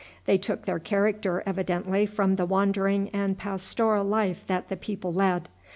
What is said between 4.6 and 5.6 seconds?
the people led.